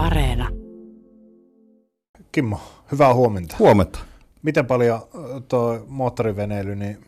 [0.00, 0.48] Areena.
[2.32, 2.60] Kimmo,
[2.92, 3.56] hyvää huomenta.
[3.58, 3.98] Huomenta.
[4.42, 5.00] Miten paljon
[5.48, 6.98] tuo moottoriveneily niin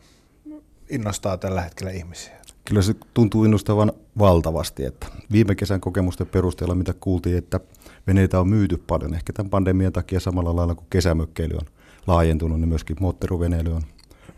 [0.89, 2.33] innostaa tällä hetkellä ihmisiä?
[2.65, 4.85] Kyllä se tuntuu innostavan valtavasti.
[4.85, 7.59] Että viime kesän kokemusten perusteella, mitä kuultiin, että
[8.07, 9.13] veneitä on myyty paljon.
[9.13, 11.67] Ehkä tämän pandemian takia samalla lailla kuin kesämökkeily on
[12.07, 13.81] laajentunut, niin myöskin moottoriveneily on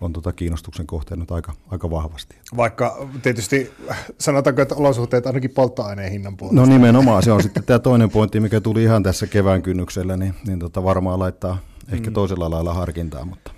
[0.02, 2.36] on tota kiinnostuksen kohteena aika, aika vahvasti.
[2.58, 3.72] Vaikka tietysti
[4.20, 6.62] sanotaanko, että olosuhteet ainakin polttoaineen hinnan puolesta.
[6.62, 10.36] No nimenomaan, se on sitten tämä toinen pointti, mikä tuli ihan tässä kevään kynnyksellä, niin,
[10.48, 11.58] niin tota varmaan laittaa
[11.92, 12.14] ehkä mm.
[12.14, 13.26] toisella lailla harkintaa.
[13.26, 13.52] Mutta.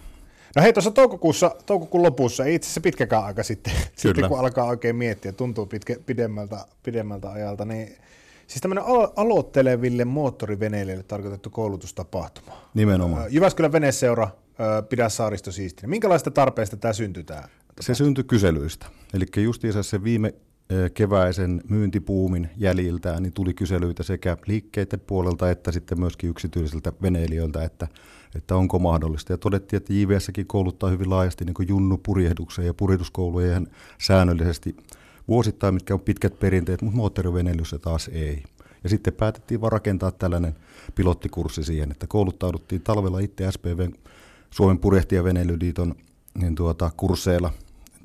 [0.55, 4.66] No hei, tuossa toukokuussa, toukokuun lopussa, ei itse asiassa pitkäkään aika sitten, sitten kun alkaa
[4.66, 7.98] oikein miettiä, tuntuu pitkä, pidemmältä, pidemmältä ajalta, niin
[8.48, 8.84] Siis tämmöinen
[9.16, 12.62] aloitteleville moottoriveneille tarkoitettu koulutustapahtuma.
[12.73, 13.34] Nimenomaan.
[13.34, 14.28] Jyväskylän veneseura
[14.90, 15.88] pidä saaristo siistinä.
[15.88, 17.24] Minkälaista tarpeesta tämä syntyy?
[17.24, 17.44] Tämä?
[17.80, 18.86] Se syntyi kyselyistä.
[19.14, 20.34] Eli justiinsa se viime
[20.94, 27.88] keväisen myyntipuumin jäljiltään niin tuli kyselyitä sekä liikkeiden puolelta että sitten myöskin yksityisiltä veneilijöiltä, että,
[28.36, 29.34] että onko mahdollista.
[29.34, 34.78] Ja todettiin, että JVSkin kouluttaa hyvin laajasti niin junnu purjehdukseen ja purjehduskoulujen säännöllisesti
[35.28, 38.44] vuosittain, mitkä on pitkät perinteet, mutta moottoriveneilyssä taas ei.
[38.84, 40.56] Ja sitten päätettiin vaan rakentaa tällainen
[40.96, 43.94] pilottikurssi siihen, että kouluttauduttiin talvella itse SPVn
[44.52, 45.95] Suomen purjehti- veneilyliiton
[46.38, 47.52] niin tuota, kursseilla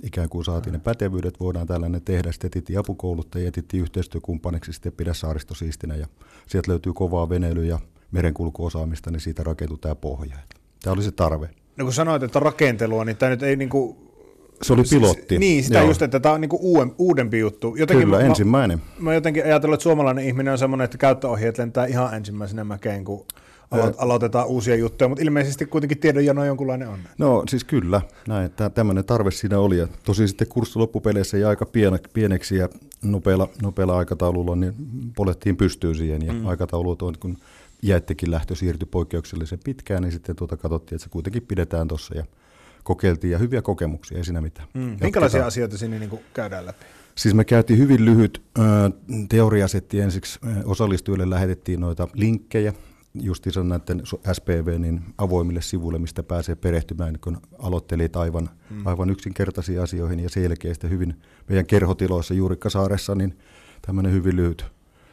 [0.02, 2.32] ikään kuin saatiin ne pätevyydet, voidaan tällainen tehdä.
[2.32, 6.06] Sitten etittiin apukouluttajia, etittiin yhteistyökumppaniksi sitten Pidä saaristo siistinä ja
[6.46, 7.78] sieltä löytyy kovaa veneily- ja
[8.10, 10.36] merenkulkuosaamista, niin siitä rakentui tämä pohja.
[10.82, 11.50] Tämä oli se tarve.
[11.76, 13.96] No kun sanoit, että rakentelua, niin tämä nyt ei niinku
[14.62, 15.24] se oli pilotti.
[15.28, 15.88] Siis, niin, sitä Joo.
[15.88, 17.74] just, että tämä on niinku uuden, uudempi juttu.
[17.76, 18.82] Jotenkin Kyllä, mä, ensimmäinen.
[18.98, 23.26] Mä jotenkin ajatellut, että suomalainen ihminen on semmoinen, että käyttöohjeet lentää ihan ensimmäisenä mäkeen, kun
[23.72, 26.98] alo- aloitetaan uusia juttuja, mutta ilmeisesti kuitenkin tiedonjano jonkunlainen on.
[27.18, 29.78] No siis kyllä, näin, että tämmöinen tarve siinä oli.
[29.78, 31.66] Ja tosi sitten kurssi loppupeleissä jäi aika
[32.12, 32.68] pieneksi ja
[33.02, 34.74] nopealla, nopealla aikataululla niin
[35.16, 36.26] polettiin pystyyn siihen.
[36.26, 36.46] Ja mm.
[36.46, 37.36] aikataulut on, kun
[37.82, 42.24] jäittekin lähtö siirtyi poikkeuksellisen pitkään, niin sitten tuota katsottiin, että se kuitenkin pidetään tuossa ja
[42.82, 44.68] kokeiltiin ja hyviä kokemuksia, ei siinä mitään.
[44.74, 44.96] Mm.
[45.00, 46.84] Minkälaisia asioita sinne niin käydään läpi?
[47.14, 48.62] Siis me käytiin hyvin lyhyt ö,
[49.28, 50.38] teoriasetti ensiksi.
[50.64, 52.72] Osallistujille lähetettiin noita linkkejä
[53.14, 54.02] justiinsa näiden
[54.32, 58.86] SPV niin avoimille sivuille, mistä pääsee perehtymään, kun aloittelit aivan, hmm.
[58.86, 63.38] aivan yksinkertaisiin asioihin ja selkeästi hyvin meidän kerhotiloissa Juurikkasaaressa, niin
[63.86, 64.64] tämmöinen hyvin lyhyt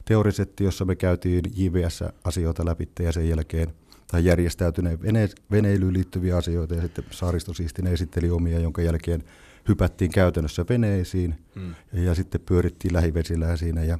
[0.05, 3.73] teorisetti, jossa me käytiin JVS-asioita läpi ja sen jälkeen
[4.07, 9.23] tai järjestäytyneen vene, veneilyyn liittyviä asioita ja sitten Saaristo Siistinen esitteli omia, jonka jälkeen
[9.67, 11.75] hypättiin käytännössä veneisiin hmm.
[11.93, 13.99] ja, ja sitten pyörittiin lähivesillä siinä ja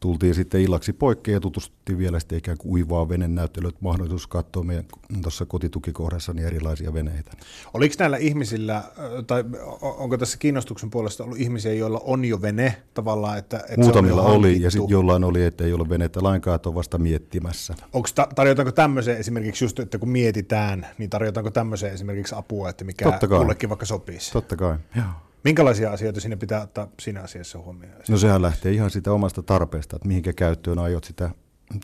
[0.00, 4.84] tultiin sitten illaksi poikkeen ja tutustuttiin vielä sitten ikään kuin uivaa venenäyttelyä, mahdollisuus katsoa meidän
[5.22, 7.32] tuossa kotitukikohdassa niin erilaisia veneitä.
[7.74, 8.84] Oliko näillä ihmisillä,
[9.26, 9.44] tai
[9.80, 13.38] onko tässä kiinnostuksen puolesta ollut ihmisiä, joilla on jo vene tavallaan?
[13.38, 16.74] Että, että Muutamilla oli, ja sitten jollain oli, että ei ole venettä lainkaan, että on
[16.74, 17.74] vasta miettimässä.
[17.92, 22.84] Onko ta- tarjotaanko tämmöiseen esimerkiksi just, että kun mietitään, niin tarjotaanko tämmöiseen esimerkiksi apua, että
[22.84, 24.32] mikä kullekin vaikka sopisi?
[24.32, 25.04] Totta kai, joo.
[25.44, 28.02] Minkälaisia asioita sinne pitää ottaa siinä asiassa huomioon?
[28.08, 31.30] No sehän lähtee ihan sitä omasta tarpeesta, että mihinkä käyttöön aiot sitä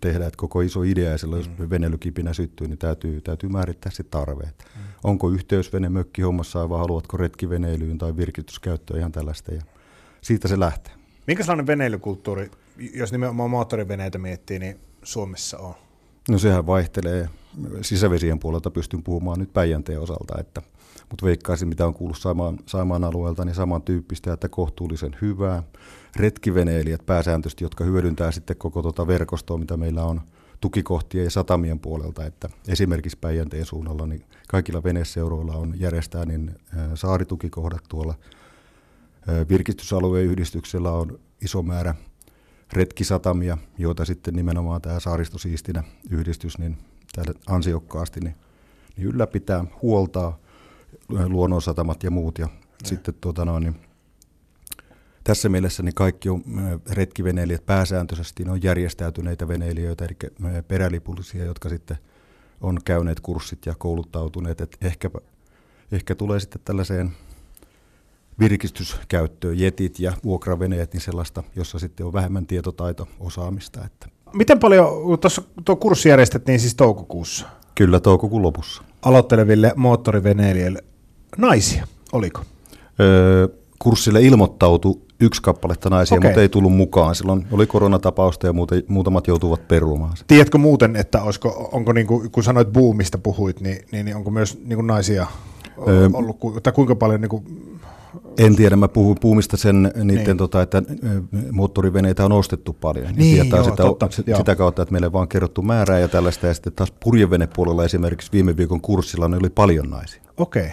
[0.00, 1.54] tehdä, että koko iso idea, ja silloin, mm.
[1.58, 4.44] jos veneilykipinä syttyy, niin täytyy, täytyy määrittää se tarve.
[4.44, 4.82] Mm.
[5.04, 9.54] Onko yhteysvene mökki hommassa vai haluatko retkiveneilyyn tai virkistyskäyttöön, ihan tällaista.
[9.54, 9.62] Ja
[10.20, 10.92] siitä se lähtee.
[11.26, 12.50] Minkälainen veneilykulttuuri,
[12.94, 15.74] jos nimenomaan moottoriveneitä miettii, niin Suomessa on?
[16.28, 17.28] No sehän vaihtelee.
[17.82, 20.62] Sisävesien puolelta pystyn puhumaan nyt Päijänteen osalta, että–
[21.10, 25.62] mutta veikkaisin, mitä on kuullut Saimaan, Saimaan alueelta, niin samantyyppistä, että kohtuullisen hyvää.
[26.16, 30.20] Retkiveneilijät pääsääntöisesti, jotka hyödyntää sitten koko tuota verkostoa, mitä meillä on
[30.60, 36.54] tukikohtien ja satamien puolelta, että esimerkiksi Päijänteen suunnalla niin kaikilla veneseuroilla on järjestää niin
[36.94, 38.14] saaritukikohdat tuolla.
[39.48, 41.94] Virkistysalueen yhdistyksellä on iso määrä
[42.72, 46.78] retkisatamia, joita sitten nimenomaan tämä saaristosiistinä yhdistys niin
[47.46, 48.34] ansiokkaasti niin,
[48.96, 50.38] niin ylläpitää, huoltaa
[51.08, 52.38] luonnonsatamat ja muut.
[52.38, 52.48] Ja
[52.82, 52.88] ja.
[52.88, 53.76] sitten tuota noin, niin
[55.24, 56.42] tässä mielessä niin kaikki on
[56.90, 60.16] retkiveneilijät pääsääntöisesti ne on järjestäytyneitä veneilijöitä, eli
[60.68, 61.98] perälipullisia, jotka sitten
[62.60, 64.60] on käyneet kurssit ja kouluttautuneet.
[64.60, 65.10] Et ehkä,
[65.92, 67.12] ehkä tulee sitten tällaiseen
[68.38, 73.84] virkistyskäyttöön jetit ja vuokraveneet, niin sellaista, jossa sitten on vähemmän tietotaito osaamista.
[73.84, 74.08] Että.
[74.32, 77.46] Miten paljon, tuossa tuo kurssi järjestettiin siis toukokuussa?
[77.74, 78.82] Kyllä, toukokuun lopussa.
[79.02, 80.84] Aloitteleville moottoriveneilijöille
[81.36, 82.40] naisia, oliko?
[83.00, 83.48] Öö,
[83.78, 86.30] kurssille ilmoittautui yksi kappaletta naisia, okay.
[86.30, 87.14] mutta ei tullut mukaan.
[87.14, 90.12] Silloin oli koronatapausta ja muuten, muutamat joutuvat perumaan.
[90.26, 94.30] Tiedätkö muuten, että olisiko, onko niin kuin, kun sanoit boomista puhuit, niin, niin, niin onko
[94.30, 95.26] myös niin kuin naisia
[95.88, 97.44] öö, ollut, tai kuinka paljon niin kuin,
[98.38, 100.36] En tiedä, mä puhun puumista sen niiden, niin.
[100.36, 100.82] tota, että
[101.50, 103.06] moottoriveneitä on ostettu paljon.
[103.16, 106.46] Niin, tietää joo, sitä, totta, sitä kautta, että meille vaan kerrottu määrää ja tällaista.
[106.46, 110.22] Ja sitten taas purjevenepuolella esimerkiksi viime viikon kurssilla ne oli paljon naisia.
[110.36, 110.70] Okei,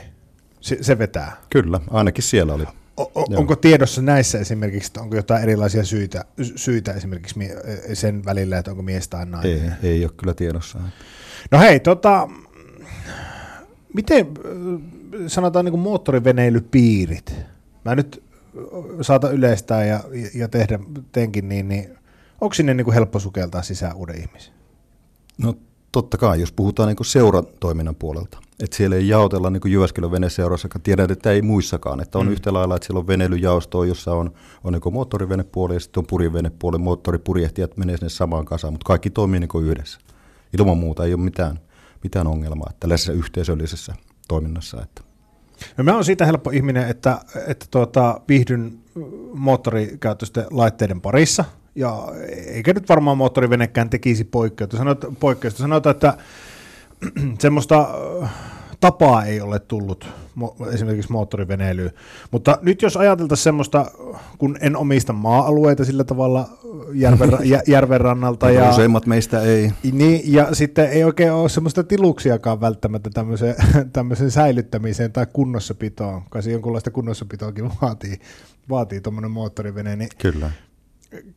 [0.60, 1.38] se, se vetää.
[1.50, 2.64] Kyllä, ainakin siellä oli.
[2.98, 6.26] O, o, onko tiedossa näissä esimerkiksi, että onko jotain erilaisia syitä,
[6.56, 7.40] syitä esimerkiksi
[7.94, 9.78] sen välillä, että onko mies tai nainen?
[9.84, 10.80] Ei, ei ole kyllä tiedossa.
[11.52, 12.30] No hei, tota,
[13.94, 14.28] miten
[15.28, 17.36] sanotaan niin moottoriveneilypiirit?
[17.86, 18.24] Mä nyt
[19.02, 20.00] saata yleistää ja,
[20.36, 20.80] ja tehdä,
[21.12, 21.90] teenkin niin, niin
[22.42, 24.54] onko sinne niin kuin helppo sukeltaa sisään uuden ihmisen?
[25.38, 25.54] No
[25.92, 28.38] totta kai, jos puhutaan niin seuratoiminnan puolelta.
[28.60, 32.02] Että siellä ei jaotella niin kuin Jyväskylän veneseurassa, tiedän, että ei muissakaan.
[32.02, 32.32] Että on mm.
[32.32, 36.78] yhtä lailla, että siellä on veneilyjaosto, jossa on, on niin moottorivenepuoli ja sitten on purivenepuoli.
[36.78, 40.00] Moottoripurjehtijat menee sinne samaan kasaan, mutta kaikki toimii niin yhdessä.
[40.60, 41.60] Ilman muuta ei ole mitään,
[42.04, 43.94] mitään ongelmaa tällaisessa yhteisöllisessä
[44.28, 44.82] toiminnassa.
[44.82, 45.02] Että.
[45.78, 48.80] No mä oon siitä helppo ihminen, että, että tuota, viihdyn
[49.34, 51.46] moottorikäyttöisten laitteiden parissa,
[51.76, 52.04] ja
[52.48, 54.78] eikä nyt varmaan moottorivenekään tekisi poikkeusta.
[54.78, 55.58] Sanoit, poikkeusta.
[55.58, 56.18] Sanotaan, että
[57.40, 57.90] semmoista
[58.84, 60.08] tapaa ei ole tullut
[60.74, 61.92] esimerkiksi moottoriveneilyyn.
[62.32, 63.92] Mutta nyt jos ajateltaisiin semmoista,
[64.38, 66.50] kun en omista maa-alueita sillä tavalla
[66.94, 67.30] järven,
[67.68, 68.52] järven rannalta.
[68.52, 69.72] Ja, useimmat meistä ei.
[69.92, 73.56] Niin, ja sitten ei oikein ole semmoista tiluksiakaan välttämättä tämmöiseen,
[73.94, 78.20] tämmöiseen säilyttämiseen tai kunnossapitoon, kai se jonkunlaista kunnossapitoakin vaatii,
[78.70, 79.96] vaatii tuommoinen moottorivene.
[79.96, 80.52] Niin Kyllä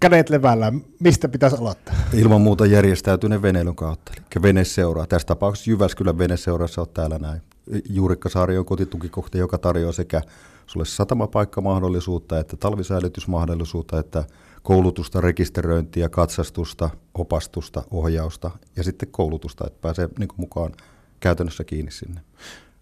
[0.01, 1.95] kädet levällä, mistä pitäisi aloittaa?
[2.15, 5.07] Ilman muuta järjestäytyneen veneilyn kautta, eli veneseura.
[5.07, 7.43] Tässä tapauksessa Jyväskylän veneseurassa on täällä näin.
[7.91, 10.23] Juurikkasaari on kotitukikohta, joka tarjoaa sekä
[10.67, 14.25] sulle satamapaikkamahdollisuutta, että talvisäilytysmahdollisuutta, että
[14.63, 20.73] koulutusta, rekisteröintiä, katsastusta, opastusta, ohjausta ja sitten koulutusta, että pääsee niin mukaan
[21.21, 22.21] käytännössä kiinni sinne.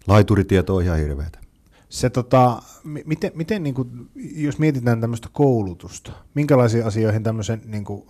[0.07, 1.44] Laituritieto on ihan hirveätä.
[1.95, 2.61] Se, tota,
[3.05, 8.03] miten, miten niin kuin, jos mietitään tämmöistä koulutusta, minkälaisiin asioihin tämmöisen niin kuin,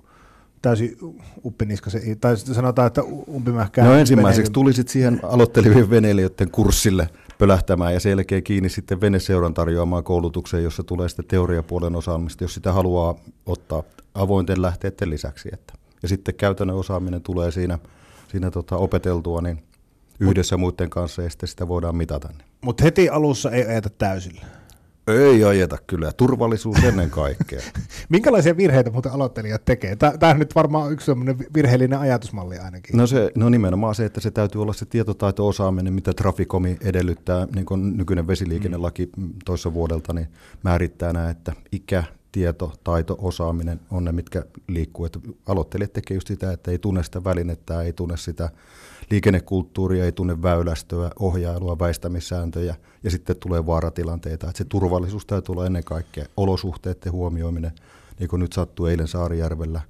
[0.62, 0.98] täysin
[1.46, 3.88] uppiniskasen, tai sanotaan, että umpimähkään.
[3.88, 10.04] No ensimmäiseksi tulisit siihen aloittelevien veneilijöiden kurssille pölähtämään ja sen jälkeen kiinni sitten veneseuran tarjoamaan
[10.04, 13.16] koulutukseen, jossa tulee sitten teoriapuolen osaamista, jos sitä haluaa
[13.46, 13.84] ottaa
[14.16, 15.50] avointen lähteiden lisäksi.
[15.54, 15.74] Että.
[16.02, 17.80] Ja sitten käytännön osaaminen tulee siinä,
[18.28, 19.64] siinä tota opeteltua, niin
[20.20, 22.30] yhdessä muiden kanssa ja sitten sitä voidaan mitata.
[22.62, 24.46] Mutta heti alussa ei ajeta täysillä.
[25.08, 26.12] Ei ajeta kyllä.
[26.12, 27.62] Turvallisuus ennen kaikkea.
[28.10, 29.96] Minkälaisia virheitä muuten aloittelijat tekee?
[29.96, 31.12] Tämä on nyt varmaan yksi
[31.54, 32.98] virheellinen ajatusmalli ainakin.
[32.98, 37.66] No, se, no nimenomaan se, että se täytyy olla se tietotaito-osaaminen, mitä Traficomi edellyttää, niin
[37.66, 39.30] kuin nykyinen vesiliikennelaki mm.
[39.46, 40.28] toissa vuodelta, niin
[40.64, 45.06] määrittää nämä, että ikä, tieto, taito, osaaminen on ne, mitkä liikkuu.
[45.06, 48.50] Että aloittelijat tekee just sitä, että ei tunne sitä välinettä, ei tunne sitä
[49.12, 54.48] liikennekulttuuria, ei tunne väylästöä, ohjailua, väistämissääntöjä ja sitten tulee vaaratilanteita.
[54.48, 57.72] Että se turvallisuus täytyy olla ennen kaikkea olosuhteiden huomioiminen,
[58.20, 59.82] niin kuin nyt sattuu eilen Saarijärvellä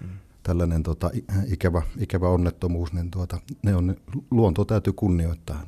[0.00, 0.08] mm.
[0.42, 1.10] tällainen tota,
[1.52, 3.96] ikävä, ikävä onnettomuus, niin tuota, ne on,
[4.30, 5.62] luonto täytyy kunnioittaa.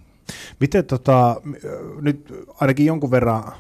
[0.60, 1.40] Miten tota,
[2.00, 3.52] nyt ainakin jonkun verran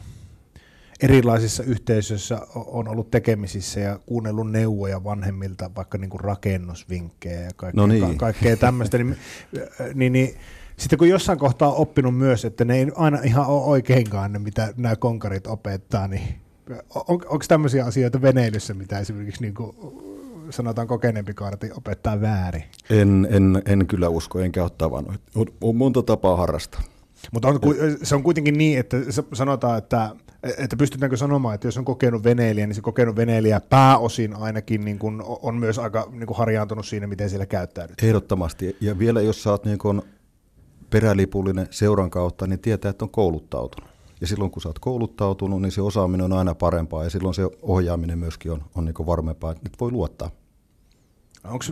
[1.02, 7.82] erilaisissa yhteisöissä on ollut tekemisissä ja kuunnellut neuvoja vanhemmilta, vaikka niin kuin rakennusvinkkejä ja kaikkea,
[7.82, 8.00] no niin.
[8.00, 9.16] ka- kaikkea tämmöistä, niin,
[9.94, 10.36] niin, niin
[10.76, 14.38] sitten kun jossain kohtaa on oppinut myös, että ne ei aina ihan ole oikeinkaan ne,
[14.38, 16.40] mitä nämä konkarit opettaa, niin
[16.94, 19.76] on, onko tämmöisiä asioita veneilyssä, mitä esimerkiksi niin kuin
[20.50, 22.64] sanotaan kokeneempi kaarti opettaa väärin?
[22.90, 25.20] En, en, en kyllä usko, enkä ole tavannut.
[25.34, 26.82] On, on monta tapaa harrastaa.
[27.32, 27.60] Mutta on,
[28.02, 28.96] se on kuitenkin niin, että
[29.32, 30.10] sanotaan, että,
[30.58, 34.98] että pystytäänkö sanomaan, että jos on kokenut veneilijä, niin se kokenut veneilijä pääosin ainakin niin
[34.98, 38.02] kuin on myös aika niin kuin harjaantunut siinä, miten siellä käyttäydyt.
[38.02, 38.76] Ehdottomasti.
[38.80, 40.02] Ja vielä jos sä oot niin kuin
[40.90, 43.90] perälipullinen seuran kautta, niin tietää, että on kouluttautunut.
[44.20, 47.50] Ja silloin kun sä oot kouluttautunut, niin se osaaminen on aina parempaa ja silloin se
[47.62, 50.30] ohjaaminen myöskin on, on niin varmempaa, että nyt voi luottaa.
[51.44, 51.64] Onko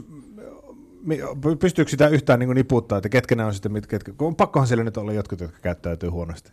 [1.61, 4.85] pystyykö sitä yhtään niin niputtaa, että ketkä ne on sitten, ketkä, kun on pakkohan siellä
[4.85, 6.53] nyt olla jotkut, jotka käyttäytyy huonosti.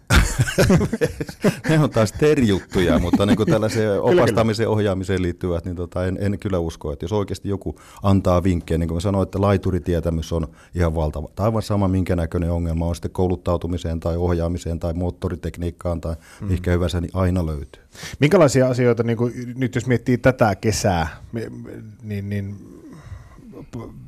[1.69, 6.17] ne on taas eri juttuja, mutta niin kuin tällaiseen opastamiseen ohjaamiseen liittyvät, niin tota, en,
[6.21, 10.33] en, kyllä usko, että jos oikeasti joku antaa vinkkejä, niin kuin mä sanoin, että laituritietämys
[10.33, 11.29] on ihan valtava.
[11.35, 16.47] Tai aivan sama, minkä näköinen ongelma on sitten kouluttautumiseen tai ohjaamiseen tai moottoritekniikkaan tai mm.
[16.47, 17.81] mihinkä hyvänsä, niin aina löytyy.
[18.19, 21.07] Minkälaisia asioita, niin kuin, nyt jos miettii tätä kesää,
[22.03, 22.75] niin, niin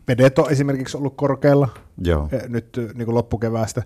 [0.07, 1.69] vedet on esimerkiksi ollut korkealla
[2.03, 2.29] Joo.
[2.31, 3.83] Eh, nyt eh, niin kuin loppukeväästä.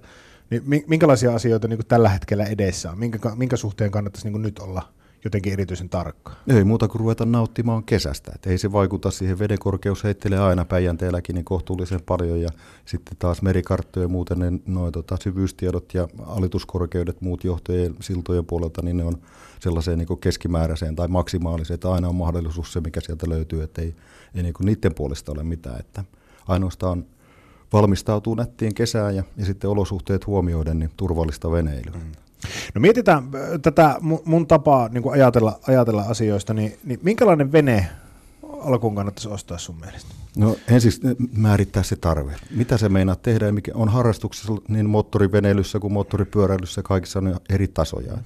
[0.50, 3.00] Niin minkälaisia asioita niin kuin tällä hetkellä edessä on?
[3.00, 6.34] Minkä, minkä suhteen kannattaisi niin kuin nyt olla jotenkin erityisen tarkka?
[6.48, 8.32] Ei muuta kuin ruveta nauttimaan kesästä.
[8.36, 12.50] Et ei se vaikuta siihen, vedenkorkeus heittelee aina Päijänteelläkin niin kohtuullisen paljon ja
[12.86, 18.82] sitten taas merikarttoja ja muuten ne noi, tota, syvyystiedot ja alituskorkeudet muut johtajien siltojen puolelta,
[18.82, 19.18] niin ne on
[19.60, 23.96] sellaiseen niin keskimääräiseen tai maksimaaliseen, että aina on mahdollisuus se, mikä sieltä löytyy, että ei,
[24.36, 25.80] ei niin niiden puolesta ole mitään.
[25.80, 26.04] Että
[26.48, 27.06] ainoastaan
[27.74, 31.96] valmistautuu nättiin kesään ja, ja sitten olosuhteet huomioiden niin turvallista veneilyä.
[31.96, 32.12] Mm.
[32.76, 33.96] No mietitään äh, tätä
[34.26, 37.88] mun tapaa niin kuin ajatella, ajatella asioista, niin, niin minkälainen vene
[38.44, 40.16] alkuun kannattaisi ostaa sun mielestä?
[40.38, 41.02] No ensiksi
[41.38, 42.36] määrittää se tarve.
[42.52, 47.68] Mitä se meinaa tehdä ja mikä on harrastuksessa niin moottoriveneilyssä kuin moottoripyöräilyssä kaikissa on eri
[47.68, 48.18] tasoja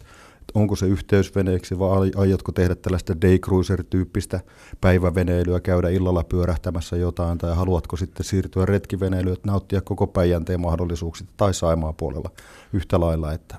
[0.54, 4.40] onko se yhteysveneeksi vai aiotko tehdä tällaista daycruiser-tyyppistä
[4.82, 11.54] päiväveneilyä, käydä illalla pyörähtämässä jotain, tai haluatko sitten siirtyä retkiveneilyyn, nauttia koko Päijänteen mahdollisuuksista tai
[11.54, 12.32] Saimaa puolella
[12.74, 13.56] yhtä lailla, että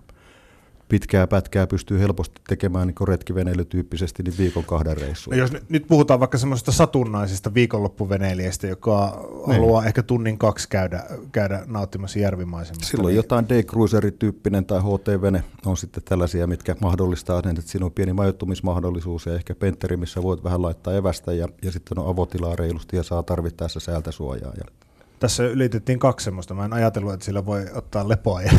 [0.89, 5.37] pitkää pätkää pystyy helposti tekemään niin retkiveneilytyyppisesti niin viikon kahden reissuun.
[5.37, 9.57] No jos nyt puhutaan vaikka semmoisesta satunnaisesta viikonloppuveneilijästä, joka niin.
[9.57, 12.87] haluaa ehkä tunnin kaksi käydä, käydä nauttimassa järvimaisemasta.
[12.87, 13.17] Silloin niin...
[13.17, 19.27] jotain daycruiser-tyyppinen tai HT-vene on sitten tällaisia, mitkä mahdollistaa sen, että siinä on pieni majoittumismahdollisuus
[19.27, 23.03] ja ehkä pentteri, missä voit vähän laittaa evästä ja, ja sitten on avotilaa reilusti ja
[23.03, 24.53] saa tarvittaessa säältä suojaa.
[24.57, 24.86] Ja
[25.19, 26.55] tässä ylitettiin kaksi semmoista.
[26.55, 28.53] Mä en ajatellut, että sillä voi ottaa lepoa ja,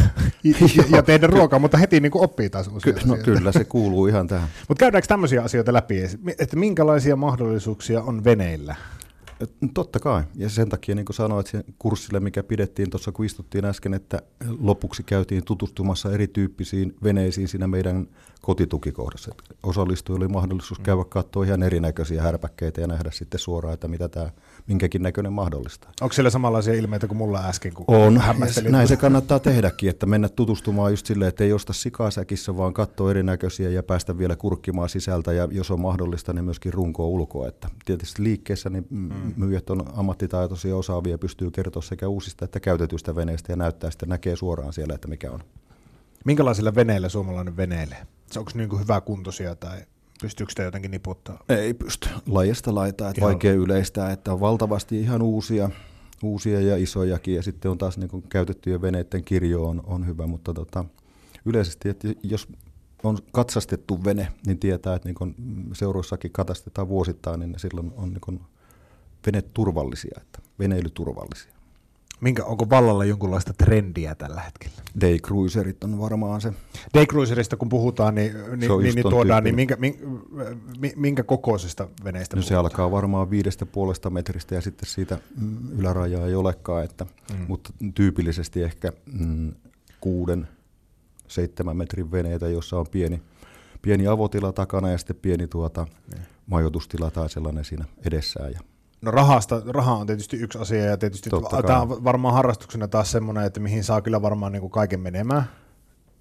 [0.95, 4.07] ja tehdä ruokaa, mutta heti niin kuin oppii taas uusia Ky- No kyllä, se kuuluu
[4.07, 4.49] ihan tähän.
[4.69, 6.01] Mutta käydäänkö tämmöisiä asioita läpi,
[6.39, 8.75] että minkälaisia mahdollisuuksia on veneillä?
[9.73, 13.65] Totta kai, ja sen takia niin kuin sanoit sen kurssille, mikä pidettiin tuossa, kun istuttiin
[13.65, 14.21] äsken, että
[14.59, 18.07] lopuksi käytiin tutustumassa erityyppisiin veneisiin siinä meidän
[18.41, 19.35] kotitukikohdassa.
[19.63, 24.29] Osallistujille oli mahdollisuus käydä katsoa ihan erinäköisiä härpäkkeitä ja nähdä sitten suoraan, että mitä tämä
[24.67, 25.91] minkäkin näköinen mahdollistaa.
[26.01, 27.73] Onko siellä samanlaisia ilmeitä kuin mulla äsken?
[27.73, 28.21] Kun on,
[28.69, 33.11] näin se kannattaa tehdäkin, että mennä tutustumaan just silleen, että ei osta sikasäkissä, vaan katsoa
[33.11, 37.47] erinäköisiä ja päästä vielä kurkkimaan sisältä ja jos on mahdollista, niin myöskin runkoa ulkoa.
[37.47, 39.33] Että tietysti liikkeessä niin mm.
[39.35, 44.35] myyjät on ammattitaitoisia osaavia, pystyy kertoa sekä uusista että käytetyistä veneistä ja näyttää sitten näkee
[44.35, 45.43] suoraan siellä, että mikä on.
[46.25, 47.95] Minkälaisilla veneillä suomalainen veneille?
[48.37, 49.77] Onko niin hyvä kuntoisia tai
[50.21, 51.43] Pystyykö sitä jotenkin niputtaa?
[51.49, 52.09] Ei pysty.
[52.27, 55.69] Lajista laitaa, että vaikea yleistää, että on valtavasti ihan uusia,
[56.23, 60.53] uusia ja isojakin, ja sitten on taas niin käytettyjen veneiden kirjo on, on hyvä, mutta
[60.53, 60.85] tota,
[61.45, 62.47] yleisesti, että jos
[63.03, 65.35] on katsastettu vene, niin tietää, että niin
[65.73, 68.41] seuroissakin katastetaan vuosittain, niin silloin on niin
[69.25, 71.56] veneet turvallisia, että veneilyturvallisia.
[72.21, 74.75] Minkä, onko vallalla jonkunlaista trendiä tällä hetkellä?
[75.01, 76.53] Daycruiserit on varmaan se.
[76.93, 80.05] Daycruiserista kun puhutaan, niin, niin, niin, niin tuodaan, niin minkä, minkä,
[80.95, 82.47] minkä kokoisesta veneestä no puhutaan?
[82.49, 87.45] se alkaa varmaan viidestä puolesta metristä ja sitten siitä mm, ylärajaa ei olekaan, että, mm.
[87.47, 89.53] mutta tyypillisesti ehkä mm,
[90.01, 90.47] kuuden,
[91.27, 93.21] seitsemän metrin veneitä, jossa on pieni,
[93.81, 96.21] pieni avotila takana ja sitten pieni tuota, mm.
[96.47, 98.51] majoitustila tai sellainen siinä edessään.
[98.51, 98.59] Ja
[99.01, 101.29] No rahasta, raha on tietysti yksi asia ja tietysti
[101.67, 105.43] tämä on varmaan harrastuksena taas semmoinen, että mihin saa kyllä varmaan niin kuin kaiken menemään.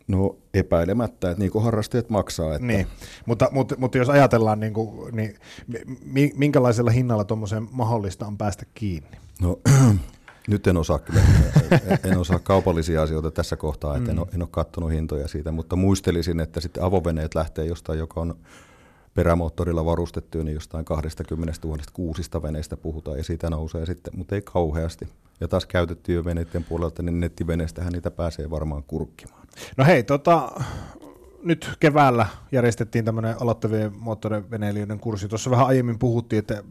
[0.08, 2.54] No epäilemättä, että niin kuin harrastajat maksaa.
[2.54, 2.66] Että...
[2.66, 2.86] Niin,
[3.26, 9.18] mutta, mutta, mutta jos ajatellaan, niin, kuin, niin minkälaisella hinnalla tuommoiseen mahdollista on päästä kiinni?
[9.40, 9.58] No
[10.48, 11.20] nyt en osaa kyllä,
[12.04, 14.18] en osaa kaupallisia asioita tässä kohtaa, että mm.
[14.18, 18.20] en, ole, en ole katsonut hintoja siitä, mutta muistelisin, että sitten avoveneet lähtee jostain, joka
[18.20, 18.36] on
[19.16, 24.42] perämoottorilla varustettuja, niin jostain 20 000 kuusista veneistä puhutaan, ja siitä nousee sitten, mutta ei
[24.42, 25.08] kauheasti.
[25.40, 29.46] Ja taas käytettyjen veneiden puolelta, niin nettiveneistähän niitä pääsee varmaan kurkkimaan.
[29.76, 30.52] No hei, tota,
[31.42, 35.28] nyt keväällä järjestettiin tämmöinen aloittavien moottoriveneilijöiden kurssi.
[35.28, 36.62] Tuossa vähän aiemmin puhuttiin, että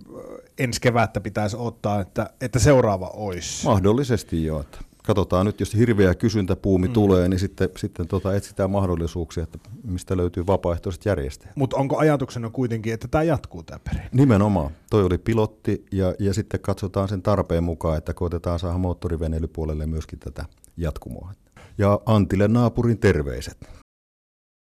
[0.58, 3.66] ensi kevättä pitäisi ottaa, että, että seuraava olisi.
[3.66, 4.60] Mahdollisesti joo.
[4.60, 6.94] Että katsotaan nyt, jos hirveä kysyntäpuumi mm.
[6.94, 11.56] tulee, niin sitten, sitten tota, etsitään mahdollisuuksia, että mistä löytyy vapaaehtoiset järjestäjät.
[11.56, 14.10] Mutta onko ajatuksena kuitenkin, että tämä jatkuu tämä perinne?
[14.12, 14.72] Nimenomaan.
[14.90, 20.20] Toi oli pilotti ja, ja sitten katsotaan sen tarpeen mukaan, että koitetaan saada moottoriveneilypuolelle myöskin
[20.20, 20.46] tätä
[20.78, 21.32] jatkumoa.
[21.78, 23.85] Ja Antille naapurin terveiset.